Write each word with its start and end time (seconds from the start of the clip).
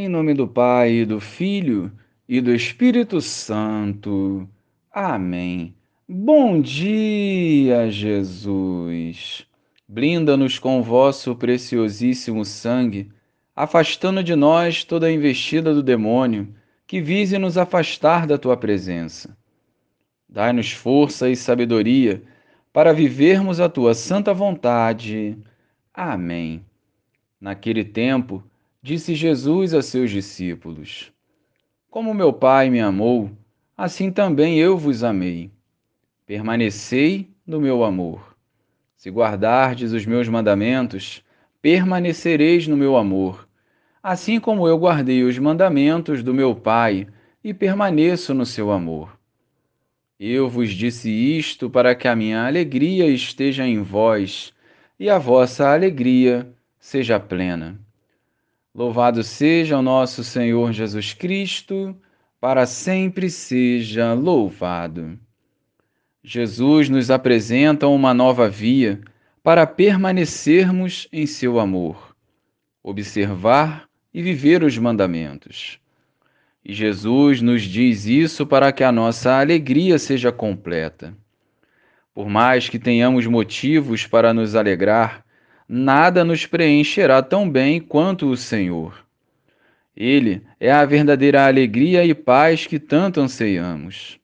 Em 0.00 0.06
nome 0.06 0.32
do 0.32 0.46
Pai, 0.46 1.04
do 1.04 1.18
Filho 1.18 1.90
e 2.28 2.40
do 2.40 2.54
Espírito 2.54 3.20
Santo. 3.20 4.48
Amém. 4.92 5.74
Bom 6.08 6.60
dia, 6.60 7.90
Jesus. 7.90 9.44
Blinda-nos 9.88 10.56
com 10.56 10.84
vosso 10.84 11.34
preciosíssimo 11.34 12.44
sangue, 12.44 13.10
afastando 13.56 14.22
de 14.22 14.36
nós 14.36 14.84
toda 14.84 15.08
a 15.08 15.12
investida 15.12 15.74
do 15.74 15.82
demônio 15.82 16.54
que 16.86 17.00
vise 17.00 17.36
nos 17.36 17.58
afastar 17.58 18.24
da 18.24 18.38
tua 18.38 18.56
presença. 18.56 19.36
Dai-nos 20.28 20.70
força 20.70 21.28
e 21.28 21.34
sabedoria 21.34 22.22
para 22.72 22.92
vivermos 22.92 23.58
a 23.58 23.68
tua 23.68 23.94
santa 23.94 24.32
vontade. 24.32 25.36
Amém. 25.92 26.64
Naquele 27.40 27.82
tempo, 27.82 28.44
disse 28.82 29.14
Jesus 29.14 29.74
a 29.74 29.82
seus 29.82 30.10
discípulos: 30.10 31.12
Como 31.90 32.14
meu 32.14 32.32
Pai 32.32 32.70
me 32.70 32.80
amou, 32.80 33.30
assim 33.76 34.10
também 34.10 34.58
eu 34.58 34.78
vos 34.78 35.02
amei. 35.02 35.50
Permanecei 36.26 37.28
no 37.46 37.60
meu 37.60 37.82
amor. 37.82 38.36
Se 38.94 39.10
guardardes 39.10 39.92
os 39.92 40.04
meus 40.04 40.28
mandamentos, 40.28 41.22
permanecereis 41.62 42.66
no 42.66 42.76
meu 42.76 42.96
amor, 42.96 43.48
assim 44.02 44.38
como 44.40 44.66
eu 44.66 44.78
guardei 44.78 45.22
os 45.22 45.38
mandamentos 45.38 46.22
do 46.22 46.34
meu 46.34 46.54
Pai 46.54 47.06
e 47.42 47.54
permaneço 47.54 48.34
no 48.34 48.44
seu 48.44 48.70
amor. 48.70 49.18
Eu 50.18 50.48
vos 50.48 50.70
disse 50.70 51.08
isto 51.10 51.70
para 51.70 51.94
que 51.94 52.08
a 52.08 52.16
minha 52.16 52.44
alegria 52.46 53.06
esteja 53.06 53.64
em 53.66 53.80
vós 53.82 54.52
e 54.98 55.08
a 55.08 55.16
vossa 55.18 55.68
alegria 55.68 56.52
seja 56.80 57.20
plena. 57.20 57.78
Louvado 58.74 59.22
seja 59.22 59.78
o 59.78 59.82
nosso 59.82 60.22
Senhor 60.22 60.72
Jesus 60.72 61.12
Cristo, 61.14 61.96
para 62.40 62.66
sempre 62.66 63.30
seja 63.30 64.12
louvado. 64.12 65.18
Jesus 66.22 66.88
nos 66.88 67.10
apresenta 67.10 67.88
uma 67.88 68.12
nova 68.12 68.48
via 68.48 69.00
para 69.42 69.66
permanecermos 69.66 71.08
em 71.12 71.26
seu 71.26 71.58
amor, 71.58 72.14
observar 72.82 73.88
e 74.12 74.22
viver 74.22 74.62
os 74.62 74.76
mandamentos. 74.76 75.80
E 76.64 76.74
Jesus 76.74 77.40
nos 77.40 77.62
diz 77.62 78.04
isso 78.04 78.46
para 78.46 78.70
que 78.72 78.84
a 78.84 78.92
nossa 78.92 79.40
alegria 79.40 79.98
seja 79.98 80.30
completa. 80.30 81.16
Por 82.12 82.28
mais 82.28 82.68
que 82.68 82.78
tenhamos 82.78 83.26
motivos 83.26 84.06
para 84.06 84.34
nos 84.34 84.54
alegrar, 84.54 85.24
nada 85.68 86.24
nos 86.24 86.46
preencherá 86.46 87.22
tão 87.22 87.48
bem 87.48 87.78
quanto 87.78 88.30
o 88.30 88.36
Senhor. 88.36 89.04
Ele 89.94 90.42
é 90.58 90.70
a 90.70 90.84
verdadeira 90.84 91.46
alegria 91.46 92.04
e 92.04 92.14
paz 92.14 92.66
que 92.66 92.78
tanto 92.78 93.20
anseiamos. 93.20 94.18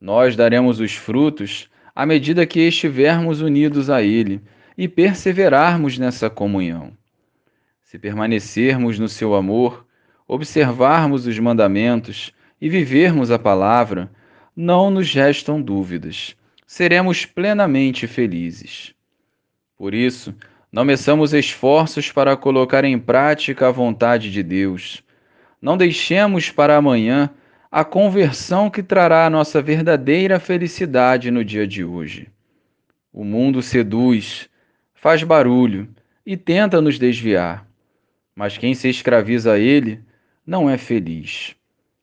Nós 0.00 0.34
daremos 0.34 0.80
os 0.80 0.94
frutos 0.94 1.68
à 1.94 2.04
medida 2.04 2.46
que 2.46 2.60
estivermos 2.60 3.42
unidos 3.42 3.90
a 3.90 4.02
Ele 4.02 4.40
e 4.76 4.88
perseverarmos 4.88 5.98
nessa 5.98 6.30
comunhão. 6.30 6.92
Se 7.82 7.98
permanecermos 7.98 8.98
no 8.98 9.08
seu 9.08 9.34
amor, 9.34 9.86
observarmos 10.26 11.26
os 11.26 11.38
mandamentos 11.38 12.32
e 12.60 12.68
vivermos 12.68 13.30
a 13.30 13.38
palavra, 13.38 14.10
não 14.56 14.90
nos 14.90 15.12
restam 15.12 15.60
dúvidas. 15.60 16.34
Seremos 16.66 17.26
plenamente 17.26 18.06
felizes. 18.06 18.94
Por 19.80 19.94
isso, 19.94 20.34
não 20.70 20.84
meçamos 20.84 21.32
esforços 21.32 22.12
para 22.12 22.36
colocar 22.36 22.84
em 22.84 22.98
prática 22.98 23.66
a 23.66 23.70
vontade 23.70 24.30
de 24.30 24.42
Deus. 24.42 25.02
Não 25.58 25.74
deixemos 25.74 26.50
para 26.50 26.76
amanhã 26.76 27.30
a 27.72 27.82
conversão 27.82 28.68
que 28.68 28.82
trará 28.82 29.24
a 29.24 29.30
nossa 29.30 29.62
verdadeira 29.62 30.38
felicidade 30.38 31.30
no 31.30 31.42
dia 31.42 31.66
de 31.66 31.82
hoje. 31.82 32.28
O 33.10 33.24
mundo 33.24 33.62
seduz, 33.62 34.50
faz 34.92 35.22
barulho 35.22 35.88
e 36.26 36.36
tenta 36.36 36.78
nos 36.78 36.98
desviar, 36.98 37.66
mas 38.36 38.58
quem 38.58 38.74
se 38.74 38.86
escraviza 38.86 39.54
a 39.54 39.58
ele 39.58 39.98
não 40.46 40.68
é 40.68 40.76
feliz. 40.76 41.56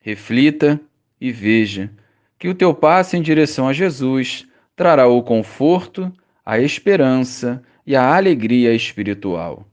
Reflita 0.00 0.80
e 1.20 1.30
veja 1.30 1.88
que 2.36 2.48
o 2.48 2.54
teu 2.54 2.74
passo 2.74 3.14
em 3.14 3.22
direção 3.22 3.68
a 3.68 3.72
Jesus 3.72 4.44
trará 4.74 5.06
o 5.06 5.22
conforto 5.22 6.12
a 6.44 6.58
esperança 6.58 7.62
e 7.86 7.96
a 7.96 8.14
alegria 8.14 8.74
espiritual. 8.74 9.66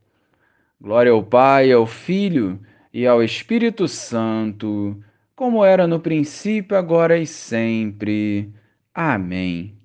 Glória 0.79 1.11
ao 1.11 1.23
Pai, 1.23 1.72
ao 1.72 1.85
Filho 1.85 2.59
e 2.94 3.05
ao 3.05 3.23
Espírito 3.23 3.88
Santo, 3.88 5.01
como 5.35 5.63
era 5.63 5.88
no 5.88 6.00
princípio, 6.00 6.77
agora 6.77 7.17
e 7.17 7.25
sempre. 7.25 8.51
Amém. 8.94 9.77